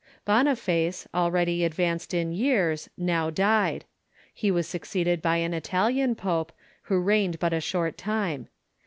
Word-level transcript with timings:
Boniface, 0.25 1.07
already 1.13 1.63
advanced 1.63 2.11
in 2.11 2.31
years, 2.31 2.89
now 2.97 3.29
died. 3.29 3.85
He 4.33 4.49
was 4.49 4.67
succeeded 4.67 5.21
by 5.21 5.37
an 5.37 5.53
Italian 5.53 6.15
pope, 6.15 6.51
who 6.85 6.99
reigned 6.99 7.37
but 7.37 7.53
a 7.53 7.61
short 7.61 7.99
time. 7.99 8.47